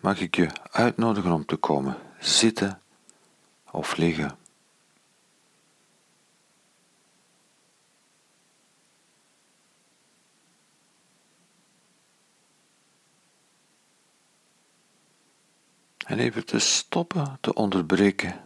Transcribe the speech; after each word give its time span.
mag 0.00 0.20
ik 0.20 0.36
je 0.36 0.48
uitnodigen 0.70 1.32
om 1.32 1.44
te 1.44 1.56
komen 1.56 1.96
zitten 2.18 2.80
of 3.70 3.96
liggen. 3.96 4.38
En 16.06 16.18
even 16.18 16.46
te 16.46 16.58
stoppen, 16.58 17.38
te 17.40 17.54
onderbreken. 17.54 18.44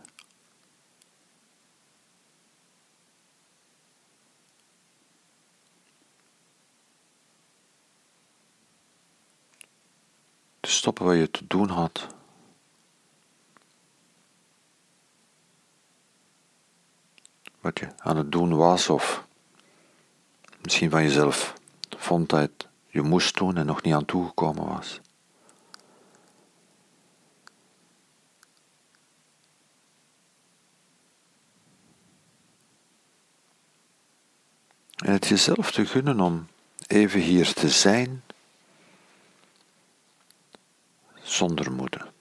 Te 10.59 10.59
stoppen 10.70 11.04
wat 11.04 11.16
je 11.16 11.30
te 11.30 11.46
doen 11.46 11.68
had. 11.68 12.06
Wat 17.60 17.78
je 17.78 17.88
aan 17.98 18.16
het 18.16 18.32
doen 18.32 18.56
was 18.56 18.88
of 18.88 19.26
misschien 20.62 20.90
van 20.90 21.02
jezelf 21.02 21.54
vond 21.96 22.28
dat 22.28 22.50
je 22.88 23.02
moest 23.02 23.36
doen 23.36 23.56
en 23.56 23.66
nog 23.66 23.82
niet 23.82 23.94
aan 23.94 24.04
toegekomen 24.04 24.66
was. 24.66 25.00
En 34.96 35.12
het 35.12 35.26
jezelf 35.26 35.72
te 35.72 35.86
gunnen 35.86 36.20
om 36.20 36.46
even 36.86 37.20
hier 37.20 37.52
te 37.52 37.68
zijn 37.68 38.22
zonder 41.30 41.72
moeten. 41.72 42.12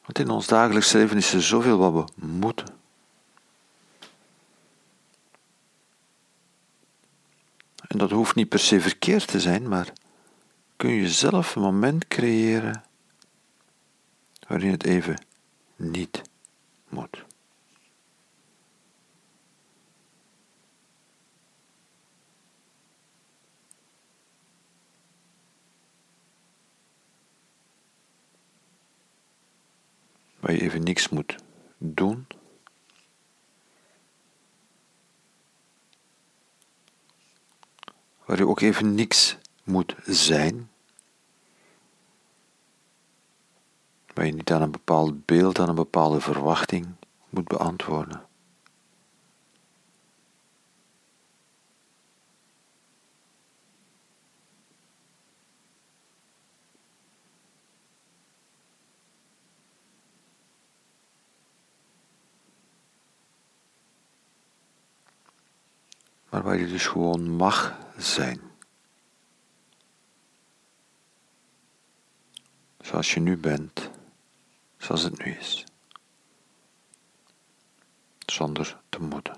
Want 0.00 0.18
in 0.18 0.30
ons 0.30 0.46
dagelijks 0.46 0.92
leven 0.92 1.16
is 1.16 1.32
er 1.32 1.42
zoveel 1.42 1.78
wat 1.78 2.12
we 2.14 2.26
moeten. 2.26 2.78
En 7.88 7.98
dat 7.98 8.10
hoeft 8.10 8.34
niet 8.34 8.48
per 8.48 8.58
se 8.58 8.80
verkeerd 8.80 9.26
te 9.26 9.40
zijn, 9.40 9.68
maar 9.68 9.92
kun 10.76 10.90
je 10.90 11.08
zelf 11.08 11.54
een 11.54 11.62
moment 11.62 12.08
creëren 12.08 12.89
waarin 14.50 14.70
het 14.70 14.84
even 14.84 15.24
niet 15.76 16.22
moet. 16.88 17.24
Waar 30.40 30.52
je 30.52 30.60
even 30.60 30.82
niks 30.82 31.08
moet 31.08 31.36
doen. 31.78 32.26
waar 38.24 38.38
je 38.38 38.46
ook 38.46 38.60
even 38.60 38.94
niks 38.94 39.38
moet 39.64 39.94
zijn. 40.04 40.70
Waar 44.14 44.26
je 44.26 44.32
niet 44.32 44.52
aan 44.52 44.62
een 44.62 44.70
bepaald 44.70 45.26
beeld, 45.26 45.58
aan 45.58 45.68
een 45.68 45.74
bepaalde 45.74 46.20
verwachting 46.20 46.86
moet 47.28 47.48
beantwoorden. 47.48 48.28
maar 66.30 66.42
waar 66.42 66.58
je 66.58 66.66
dus 66.66 66.86
gewoon 66.86 67.30
mag 67.30 67.78
zijn. 67.96 68.40
Zoals 72.80 73.14
je 73.14 73.20
nu 73.20 73.36
bent, 73.36 73.79
zoals 74.90 75.04
het 75.04 75.24
nu 75.24 75.32
is. 75.32 75.64
Zonder 78.26 78.80
te 78.88 79.02
moeten. 79.02 79.36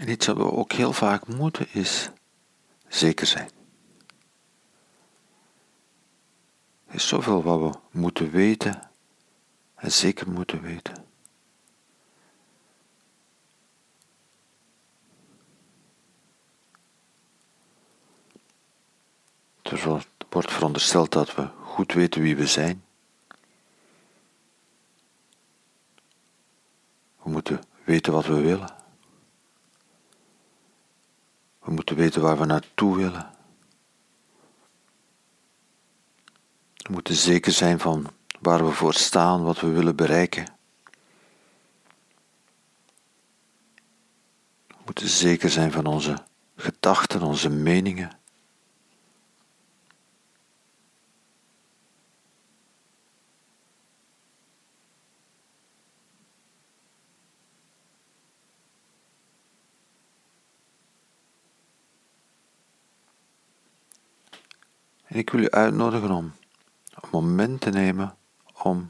En 0.00 0.08
iets 0.08 0.26
wat 0.26 0.36
we 0.36 0.52
ook 0.52 0.72
heel 0.72 0.92
vaak 0.92 1.26
moeten 1.26 1.66
is 1.72 2.10
zeker 2.88 3.26
zijn. 3.26 3.50
Er 6.86 6.94
is 6.94 7.08
zoveel 7.08 7.42
wat 7.42 7.60
we 7.60 7.98
moeten 7.98 8.30
weten 8.30 8.90
en 9.74 9.92
zeker 9.92 10.30
moeten 10.30 10.62
weten. 10.62 11.11
Er 19.72 20.06
wordt 20.28 20.52
verondersteld 20.52 21.12
dat 21.12 21.34
we 21.34 21.48
goed 21.62 21.92
weten 21.92 22.22
wie 22.22 22.36
we 22.36 22.46
zijn. 22.46 22.84
We 27.22 27.30
moeten 27.30 27.60
weten 27.84 28.12
wat 28.12 28.26
we 28.26 28.40
willen. 28.40 28.74
We 31.58 31.70
moeten 31.70 31.96
weten 31.96 32.22
waar 32.22 32.38
we 32.38 32.44
naartoe 32.44 32.96
willen. 32.96 33.30
We 36.76 36.92
moeten 36.92 37.14
zeker 37.14 37.52
zijn 37.52 37.78
van 37.78 38.10
waar 38.40 38.64
we 38.64 38.72
voor 38.72 38.94
staan, 38.94 39.42
wat 39.42 39.60
we 39.60 39.68
willen 39.68 39.96
bereiken. 39.96 40.46
We 44.66 44.78
moeten 44.84 45.08
zeker 45.08 45.50
zijn 45.50 45.72
van 45.72 45.86
onze 45.86 46.18
gedachten, 46.56 47.22
onze 47.22 47.48
meningen. 47.48 48.20
En 65.12 65.18
ik 65.18 65.30
wil 65.30 65.40
u 65.40 65.50
uitnodigen 65.50 66.10
om 66.10 66.32
moment 67.10 67.60
te 67.60 67.70
nemen 67.70 68.16
om 68.62 68.86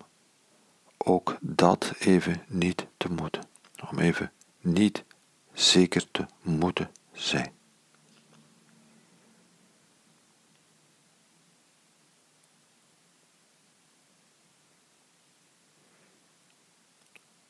ook 0.96 1.36
dat 1.40 1.92
even 1.98 2.42
niet 2.46 2.86
te 2.96 3.08
moeten. 3.08 3.42
Om 3.90 3.98
even 3.98 4.32
niet 4.60 5.04
zeker 5.52 6.10
te 6.10 6.26
moeten 6.42 6.90
zijn. 7.12 7.52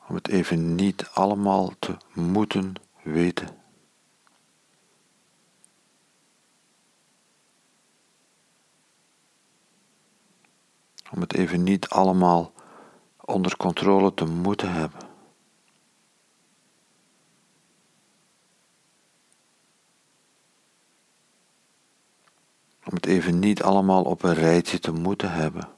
Om 0.09 0.15
het 0.15 0.29
even 0.29 0.75
niet 0.75 1.09
allemaal 1.13 1.73
te 1.79 1.97
moeten 2.13 2.75
weten. 3.03 3.62
Om 11.15 11.21
het 11.21 11.35
even 11.35 11.63
niet 11.63 11.89
allemaal 11.89 12.53
onder 13.21 13.57
controle 13.57 14.15
te 14.15 14.25
moeten 14.25 14.73
hebben. 14.73 15.01
Om 22.85 22.95
het 22.95 23.07
even 23.07 23.39
niet 23.39 23.63
allemaal 23.63 24.03
op 24.03 24.23
een 24.23 24.35
rijtje 24.35 24.79
te 24.79 24.93
moeten 24.93 25.33
hebben. 25.33 25.69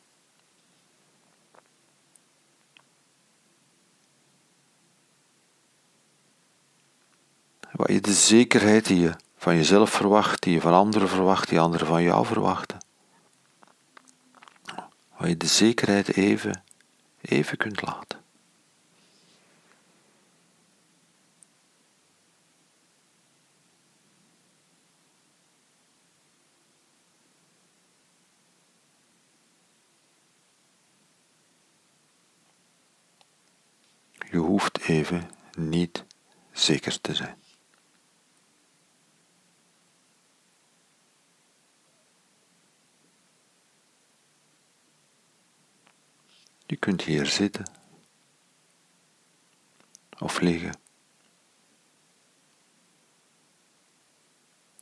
Waar 7.72 7.92
je 7.92 8.00
de 8.00 8.12
zekerheid 8.12 8.86
die 8.86 9.00
je 9.00 9.14
van 9.36 9.56
jezelf 9.56 9.90
verwacht, 9.90 10.42
die 10.42 10.52
je 10.52 10.60
van 10.60 10.72
anderen 10.72 11.08
verwacht, 11.08 11.48
die 11.48 11.60
anderen 11.60 11.86
van 11.86 12.02
jou 12.02 12.26
verwachten 12.26 12.83
waar 15.24 15.32
je 15.32 15.38
de 15.38 15.46
zekerheid 15.46 16.16
even, 16.16 16.62
even 17.20 17.56
kunt 17.56 17.82
laten. 17.82 18.22
Je 34.30 34.36
hoeft 34.36 34.78
even 34.80 35.30
niet 35.58 36.04
zeker 36.52 37.00
te 37.00 37.14
zijn. 37.14 37.43
Kunt 46.84 47.02
hier 47.02 47.26
zitten 47.26 47.64
of 50.18 50.40
liggen. 50.40 50.76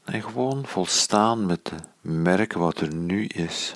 En 0.04 0.22
gewoon 0.22 0.66
volstaan 0.66 1.46
met 1.46 1.64
te 1.64 1.76
merken 2.00 2.60
wat 2.60 2.80
er 2.80 2.94
nu 2.94 3.26
is. 3.26 3.74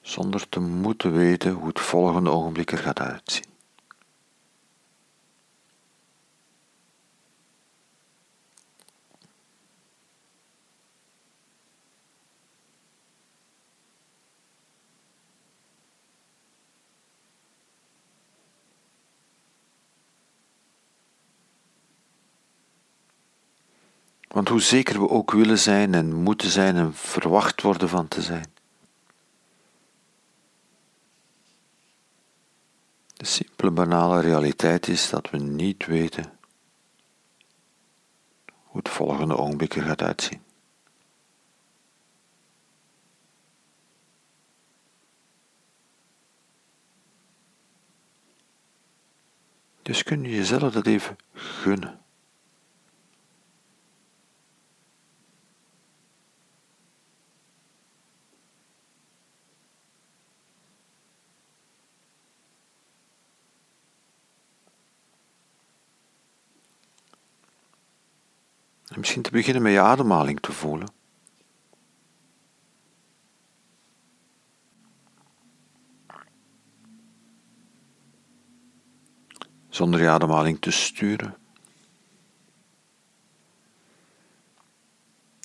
Zonder 0.00 0.48
te 0.48 0.60
moeten 0.60 1.12
weten 1.12 1.52
hoe 1.52 1.68
het 1.68 1.80
volgende 1.80 2.30
ogenblik 2.30 2.72
er 2.72 2.78
gaat 2.78 3.00
uitzien. 3.00 3.55
Want 24.36 24.48
hoe 24.48 24.60
zeker 24.60 25.00
we 25.00 25.08
ook 25.08 25.30
willen 25.30 25.58
zijn 25.58 25.94
en 25.94 26.14
moeten 26.14 26.50
zijn 26.50 26.76
en 26.76 26.94
verwacht 26.94 27.62
worden 27.62 27.88
van 27.88 28.08
te 28.08 28.22
zijn. 28.22 28.52
De 33.14 33.24
simpele 33.24 33.70
banale 33.70 34.20
realiteit 34.20 34.88
is 34.88 35.10
dat 35.10 35.30
we 35.30 35.38
niet 35.38 35.86
weten 35.86 36.38
hoe 38.64 38.78
het 38.78 38.88
volgende 38.88 39.36
ogenblik 39.36 39.74
er 39.74 39.82
gaat 39.82 40.02
uitzien. 40.02 40.42
Dus 49.82 50.02
kun 50.02 50.22
je 50.22 50.30
jezelf 50.30 50.72
dat 50.72 50.86
even 50.86 51.16
gunnen. 51.32 52.05
En 68.96 69.02
misschien 69.02 69.22
te 69.22 69.30
beginnen 69.30 69.62
met 69.62 69.72
je 69.72 69.80
ademhaling 69.80 70.40
te 70.40 70.52
voelen. 70.52 70.88
Zonder 79.68 80.00
je 80.00 80.08
ademhaling 80.08 80.60
te 80.60 80.70
sturen. 80.70 81.36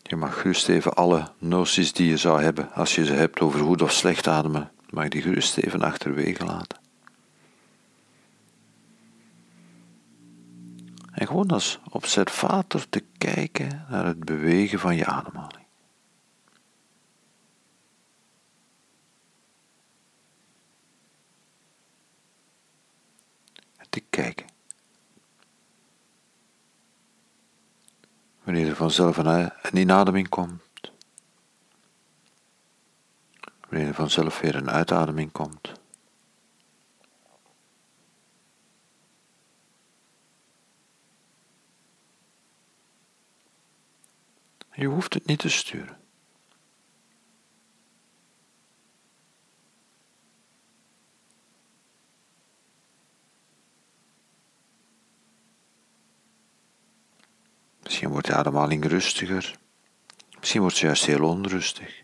Je 0.04 0.16
mag 0.16 0.42
gerust 0.42 0.70
even 0.70 0.94
alle 0.94 1.32
noties 1.38 1.94
die 1.94 2.10
je 2.10 2.18
zou 2.18 2.42
hebben, 2.42 2.72
als 2.74 2.96
je 2.96 3.06
ze 3.06 3.14
hebt 3.14 3.40
over 3.40 3.60
goed 3.60 3.82
of 3.82 3.92
slecht 3.92 4.28
ademen, 4.28 4.72
mag 4.90 5.04
je 5.04 5.10
die 5.10 5.22
gerust 5.22 5.58
even 5.58 5.82
achterwege 5.82 6.46
laten. 6.46 6.81
En 11.22 11.28
gewoon 11.28 11.48
als 11.48 11.80
observator 11.90 12.90
te 12.90 13.04
kijken 13.18 13.86
naar 13.90 14.06
het 14.06 14.20
bewegen 14.20 14.80
van 14.80 14.96
je 14.96 15.06
ademhaling. 15.06 15.66
Te 23.90 24.00
kijken. 24.10 24.48
Wanneer 28.44 28.68
er 28.68 28.76
vanzelf 28.76 29.18
een 29.18 29.78
inademing 29.78 30.30
komt. 30.30 30.92
Wanneer 33.70 33.88
er 33.88 33.94
vanzelf 33.94 34.40
weer 34.40 34.56
een 34.56 34.70
uitademing 34.70 35.32
komt. 35.32 35.81
Je 44.82 44.88
hoeft 44.88 45.14
het 45.14 45.26
niet 45.26 45.40
te 45.40 45.50
sturen. 45.50 45.98
Misschien 57.84 58.10
wordt 58.10 58.28
de 58.28 58.36
ademhaling 58.36 58.86
rustiger. 58.86 59.56
Misschien 60.40 60.62
wordt 60.62 60.76
ze 60.76 60.86
juist 60.86 61.06
heel 61.06 61.24
onrustig. 61.24 62.04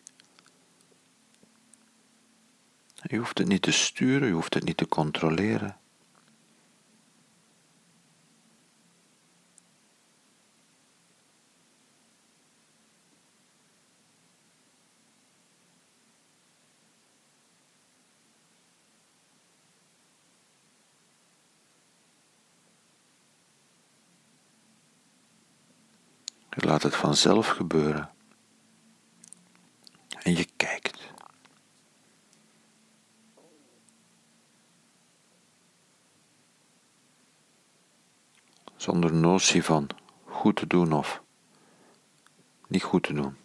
Je 3.01 3.17
hoeft 3.17 3.37
het 3.37 3.47
niet 3.47 3.61
te 3.61 3.71
sturen, 3.71 4.27
je 4.27 4.33
hoeft 4.33 4.53
het 4.53 4.63
niet 4.63 4.77
te 4.77 4.87
controleren. 4.87 5.77
Je 26.57 26.65
laat 26.65 26.83
het 26.83 26.95
vanzelf 26.95 27.47
gebeuren. 27.47 28.09
En 30.23 30.35
je 30.35 30.47
kijkt. 30.55 31.11
Zonder 38.75 39.13
notie 39.13 39.63
van 39.63 39.87
goed 40.25 40.55
te 40.55 40.67
doen 40.67 40.93
of 40.93 41.21
niet 42.67 42.83
goed 42.83 43.03
te 43.03 43.13
doen. 43.13 43.37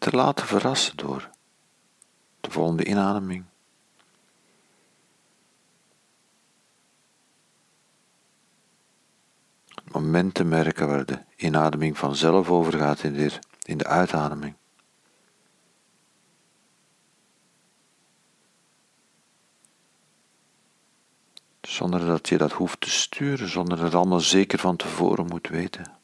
Te 0.00 0.10
laten 0.10 0.46
verrassen 0.46 0.96
door 0.96 1.30
de 2.40 2.50
volgende 2.50 2.84
inademing. 2.84 3.44
Het 9.74 9.92
moment 9.92 10.34
te 10.34 10.44
merken 10.44 10.88
waar 10.88 11.04
de 11.04 11.18
inademing 11.36 11.98
vanzelf 11.98 12.50
overgaat 12.50 13.02
in 13.02 13.12
de, 13.12 13.38
in 13.62 13.78
de 13.78 13.86
uitademing. 13.86 14.54
Zonder 21.60 22.06
dat 22.06 22.28
je 22.28 22.38
dat 22.38 22.52
hoeft 22.52 22.80
te 22.80 22.90
sturen, 22.90 23.48
zonder 23.48 23.76
dat 23.76 23.94
allemaal 23.94 24.20
zeker 24.20 24.58
van 24.58 24.76
tevoren 24.76 25.26
moet 25.26 25.48
weten. 25.48 25.99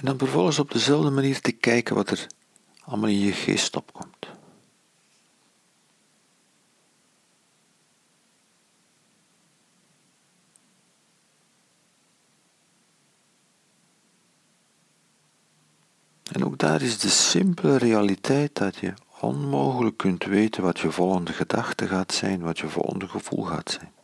En 0.00 0.06
dan 0.06 0.18
vervolgens 0.18 0.58
op 0.58 0.70
dezelfde 0.70 1.10
manier 1.10 1.40
te 1.40 1.52
kijken 1.52 1.94
wat 1.94 2.10
er 2.10 2.26
allemaal 2.84 3.08
in 3.08 3.18
je 3.18 3.32
geest 3.32 3.76
opkomt. 3.76 4.26
En 16.32 16.44
ook 16.44 16.58
daar 16.58 16.82
is 16.82 16.98
de 16.98 17.08
simpele 17.08 17.76
realiteit 17.76 18.56
dat 18.56 18.76
je 18.76 18.94
onmogelijk 19.20 19.96
kunt 19.96 20.24
weten 20.24 20.62
wat 20.62 20.78
je 20.78 20.90
volgende 20.90 21.32
gedachte 21.32 21.86
gaat 21.86 22.12
zijn, 22.12 22.40
wat 22.40 22.58
je 22.58 22.68
volgende 22.68 23.08
gevoel 23.08 23.44
gaat 23.44 23.70
zijn. 23.70 23.99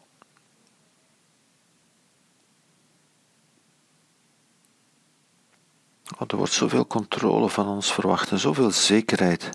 Want 6.17 6.33
er 6.33 6.37
wordt 6.37 6.53
zoveel 6.53 6.87
controle 6.87 7.49
van 7.49 7.69
ons 7.69 7.93
verwacht 7.93 8.31
en 8.31 8.39
zoveel 8.39 8.71
zekerheid. 8.71 9.51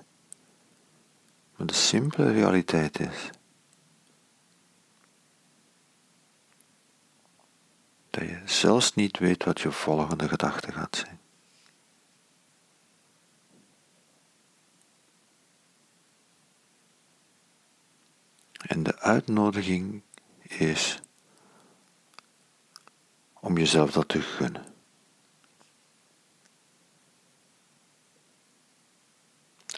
Maar 1.56 1.68
de 1.68 1.74
simpele 1.74 2.32
realiteit 2.32 3.00
is 3.00 3.30
dat 8.10 8.24
je 8.24 8.42
zelfs 8.46 8.96
niet 8.96 9.18
weet 9.18 9.44
wat 9.44 9.62
je 9.62 9.72
volgende 9.72 10.28
gedachte 10.28 10.72
gaat 10.72 10.96
zijn. 10.96 11.20
En 18.54 18.84
de 18.84 19.00
uitnodiging 19.00 20.02
is 20.42 21.00
om 23.40 23.58
jezelf 23.58 23.92
dat 23.92 24.08
te 24.08 24.22
gunnen. 24.22 24.71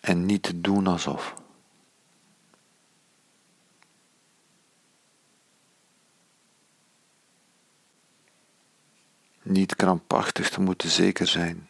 En 0.03 0.25
niet 0.25 0.43
te 0.43 0.61
doen 0.61 0.87
alsof. 0.87 1.33
Niet 9.41 9.75
krampachtig 9.75 10.49
te 10.49 10.61
moeten 10.61 10.89
zeker 10.89 11.27
zijn 11.27 11.67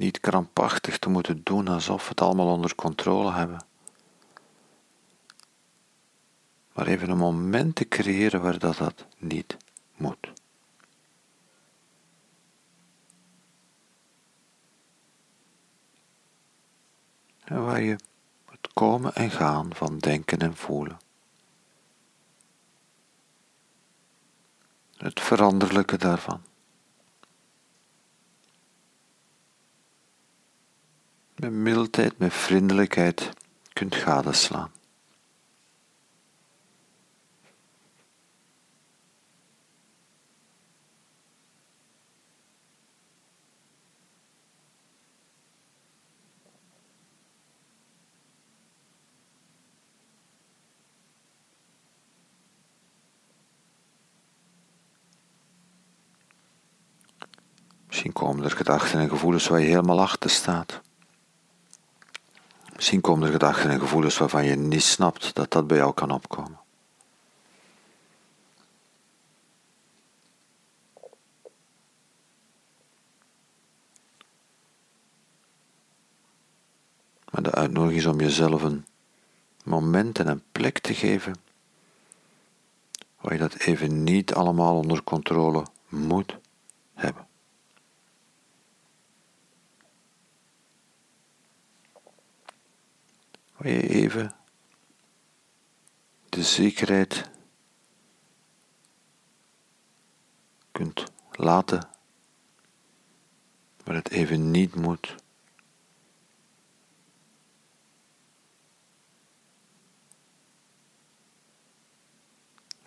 Niet 0.00 0.20
krampachtig 0.20 0.98
te 0.98 1.08
moeten 1.08 1.40
doen 1.42 1.68
alsof 1.68 2.02
we 2.02 2.08
het 2.08 2.20
allemaal 2.20 2.52
onder 2.52 2.74
controle 2.74 3.32
hebben. 3.32 3.64
Maar 6.72 6.86
even 6.86 7.10
een 7.10 7.16
moment 7.16 7.74
te 7.74 7.88
creëren 7.88 8.40
waar 8.40 8.58
dat, 8.58 8.76
dat 8.76 9.06
niet 9.18 9.56
moet. 9.96 10.39
En 17.50 17.64
waar 17.64 17.80
je 17.80 17.96
het 18.50 18.72
komen 18.72 19.14
en 19.14 19.30
gaan 19.30 19.74
van 19.74 19.98
denken 19.98 20.38
en 20.38 20.56
voelen. 20.56 20.98
Het 24.96 25.20
veranderlijke 25.20 25.96
daarvan. 25.96 26.42
met 31.40 31.52
mildheid, 31.52 32.18
met 32.18 32.32
vriendelijkheid 32.32 33.30
kunt 33.72 33.94
gadeslaan. 33.94 34.70
Er 58.50 58.56
gedachten 58.56 59.00
en 59.00 59.08
gevoelens 59.08 59.48
waar 59.48 59.60
je 59.60 59.66
helemaal 59.66 60.00
achter 60.00 60.30
staat. 60.30 60.80
Misschien 62.74 63.00
komen 63.00 63.26
er 63.26 63.32
gedachten 63.32 63.70
en 63.70 63.80
gevoelens 63.80 64.18
waarvan 64.18 64.44
je 64.44 64.56
niet 64.56 64.82
snapt 64.82 65.34
dat 65.34 65.50
dat 65.50 65.66
bij 65.66 65.76
jou 65.76 65.94
kan 65.94 66.10
opkomen. 66.10 66.58
Maar 77.30 77.42
de 77.42 77.52
uitnodiging 77.52 78.00
is 78.00 78.06
om 78.06 78.20
jezelf 78.20 78.62
een 78.62 78.86
moment 79.64 80.18
en 80.18 80.28
een 80.28 80.42
plek 80.52 80.78
te 80.78 80.94
geven 80.94 81.34
waar 83.20 83.32
je 83.32 83.38
dat 83.38 83.54
even 83.54 84.04
niet 84.04 84.34
allemaal 84.34 84.76
onder 84.76 85.02
controle 85.02 85.66
moet 85.88 86.36
hebben. 86.94 87.29
Waar 93.60 93.72
je 93.72 93.88
even 93.88 94.32
de 96.28 96.42
zekerheid 96.42 97.30
kunt 100.72 101.04
laten, 101.32 101.88
waar 103.84 103.94
het 103.94 104.10
even 104.10 104.50
niet 104.50 104.74
moet. 104.74 105.14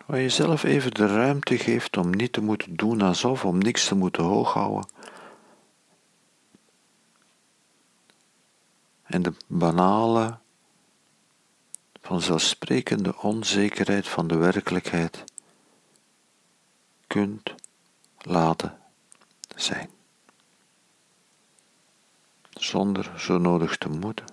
Waar 0.06 0.20
je 0.20 0.28
zelf 0.28 0.62
even 0.62 0.94
de 0.94 1.06
ruimte 1.06 1.58
geeft 1.58 1.96
om 1.96 2.10
niet 2.10 2.32
te 2.32 2.40
moeten 2.40 2.76
doen 2.76 3.00
alsof, 3.02 3.44
om 3.44 3.58
niks 3.58 3.88
te 3.88 3.94
moeten 3.94 4.22
hooghouden. 4.22 4.88
En 9.02 9.22
de 9.22 9.32
banale 9.46 10.42
vanzelfsprekende 12.04 13.16
onzekerheid 13.16 14.08
van 14.08 14.26
de 14.26 14.36
werkelijkheid 14.36 15.24
kunt 17.06 17.54
laten 18.18 18.78
zijn. 19.56 19.90
Zonder 22.50 23.20
zo 23.20 23.38
nodig 23.38 23.76
te 23.76 23.88
moeten, 23.88 24.26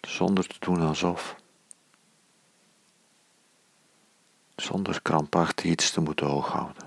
zonder 0.00 0.46
te 0.46 0.56
doen 0.58 0.80
alsof, 0.80 1.36
zonder 4.54 5.02
krampachtig 5.02 5.64
iets 5.64 5.90
te 5.90 6.00
moeten 6.00 6.26
hooghouden. 6.26 6.82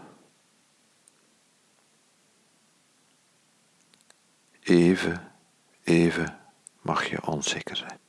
Even, 4.60 5.32
even 5.84 6.40
mag 6.82 7.10
je 7.10 7.26
onzeker 7.28 7.76
zijn. 7.76 8.09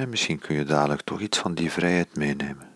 En 0.00 0.08
misschien 0.08 0.38
kun 0.38 0.54
je 0.54 0.64
dadelijk 0.64 1.00
toch 1.00 1.20
iets 1.20 1.38
van 1.38 1.54
die 1.54 1.70
vrijheid 1.70 2.16
meenemen. 2.16 2.68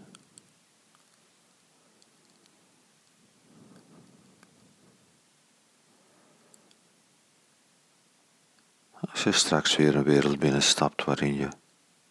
Als 9.00 9.22
je 9.22 9.32
straks 9.32 9.76
weer 9.76 9.96
een 9.96 10.02
wereld 10.02 10.38
binnenstapt 10.38 11.04
waarin 11.04 11.34
je 11.34 11.48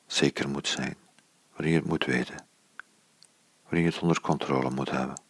zeker 0.06 0.50
moet 0.50 0.68
zijn, 0.68 0.96
waarin 1.52 1.72
je 1.72 1.80
het 1.80 1.88
moet 1.88 2.06
weten, 2.06 2.46
waarin 3.64 3.84
je 3.84 3.90
het 3.90 4.00
onder 4.02 4.22
controle 4.22 4.70
moet 4.70 4.92
hebben. 4.92 5.22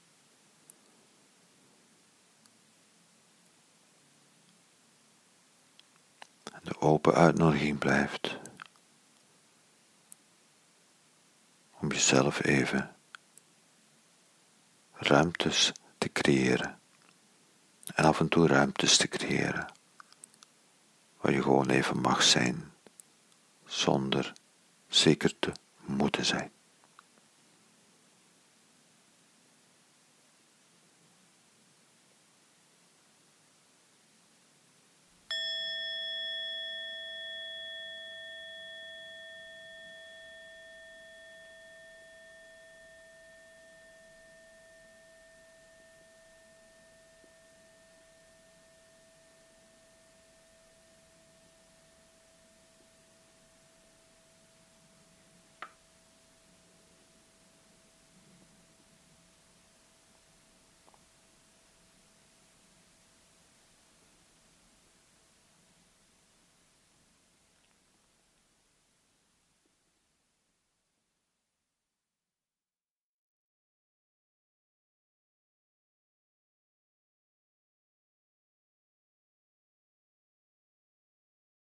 En 6.53 6.61
de 6.63 6.81
open 6.81 7.13
uitnodiging 7.13 7.77
blijft 7.77 8.41
om 11.83 11.91
jezelf 11.91 12.43
even 12.43 12.95
ruimtes 14.93 15.71
te 15.97 16.11
creëren. 16.11 16.79
En 17.95 18.05
af 18.05 18.19
en 18.19 18.27
toe 18.27 18.47
ruimtes 18.47 18.97
te 18.97 19.07
creëren 19.07 19.65
waar 21.21 21.31
je 21.31 21.41
gewoon 21.41 21.69
even 21.69 22.01
mag 22.01 22.23
zijn 22.23 22.71
zonder 23.65 24.33
zeker 24.87 25.39
te 25.39 25.51
moeten 25.85 26.25
zijn. 26.25 26.51